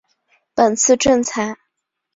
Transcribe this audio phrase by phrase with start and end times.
[0.55, 1.57] 本次征才